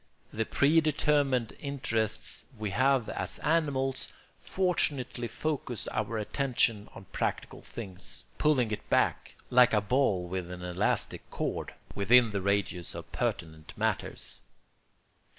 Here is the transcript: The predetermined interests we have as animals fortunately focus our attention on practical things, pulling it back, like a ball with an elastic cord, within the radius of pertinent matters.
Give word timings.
The 0.33 0.45
predetermined 0.47 1.53
interests 1.59 2.45
we 2.57 2.71
have 2.71 3.07
as 3.09 3.37
animals 3.37 4.11
fortunately 4.39 5.27
focus 5.27 5.87
our 5.89 6.17
attention 6.17 6.89
on 6.95 7.05
practical 7.11 7.61
things, 7.61 8.23
pulling 8.39 8.71
it 8.71 8.89
back, 8.89 9.35
like 9.51 9.73
a 9.75 9.79
ball 9.81 10.27
with 10.27 10.49
an 10.49 10.63
elastic 10.63 11.29
cord, 11.29 11.75
within 11.93 12.31
the 12.31 12.41
radius 12.41 12.95
of 12.95 13.11
pertinent 13.11 13.73
matters. 13.77 14.41